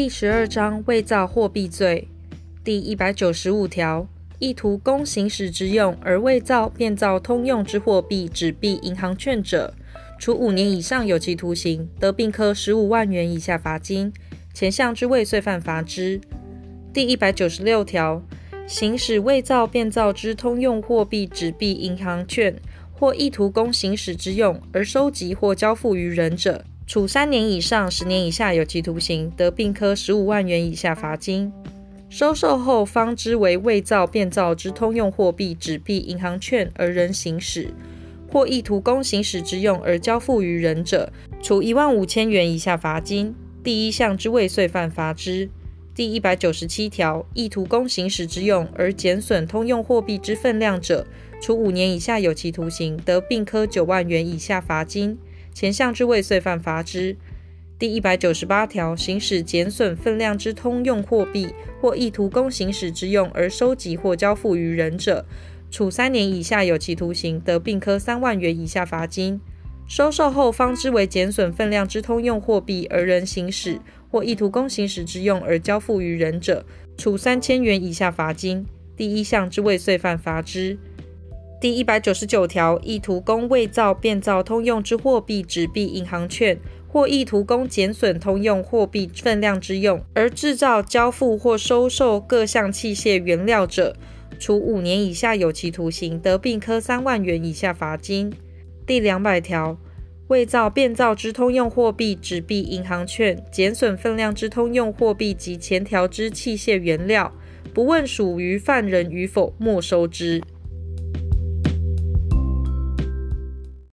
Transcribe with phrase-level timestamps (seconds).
[0.00, 2.06] 第十二章伪造货币罪
[2.62, 4.06] 第一百九十五条，
[4.38, 9.74] 意图供行使之用而伪造、变造通用之货币、纸币、银行券者，
[10.16, 14.12] 处五年以上有期徒刑，得并科十五万元以下罚金。
[14.54, 16.20] 前项之未遂犯罚之。
[16.94, 18.22] 第一百九十六条，
[18.68, 22.54] 行使伪造、变造之通用货币、纸币、银行券，
[22.92, 31.52] 或意图供行使之用而收集或交付于人者，处三年以上十年以下有期徒刑，得并科十五万元以下罚金。
[32.08, 37.74] 收受后方知为伪造、变造之通用货币、纸币、银行券而人行使，
[38.32, 41.12] 或意图供行使之用而交付于人者，
[41.42, 43.34] 处一万五千元以下罚金。
[43.62, 45.50] 第一项之未遂犯罚之。
[45.94, 51.06] 第一百九十七条，意图供行使之用而减损通用货币之分量者，
[51.42, 55.18] 处五年以下有期徒刑，得并科九万元以下罚金。
[55.58, 57.16] 前项之未遂犯罚之。
[57.80, 61.48] 第一百九十八条，行使减损分量之通用货币
[61.80, 65.26] 或意图供行使之用而收集或交付于人者，
[65.68, 69.40] 处三年以下有期徒刑，得并科三万元以下罚金。
[69.88, 73.80] 收受后方知为减损分量之通用货币而人行使，
[74.12, 76.64] 或意图供行使之用而交付于人者，
[76.96, 78.64] 处三千元以下罚金。
[78.96, 80.78] 第一项之未遂犯罚之。
[81.60, 86.56] 第一百九十九条，意图供伪造、变造通用之货币、纸币、银行券，
[86.86, 93.96] 或意图供减损通用货币分量之用而制造、交付或收受各项器械原料者，
[94.38, 98.32] 处五年以下有期徒刑，得并科三万元以下罚金。
[98.86, 99.76] 第两百条，
[100.28, 107.34] 伪造、变造之通用货币、纸币、银行券，减损分量之通用货币及前条之器械原料，
[107.74, 110.40] 不问属于犯人与否，没收之。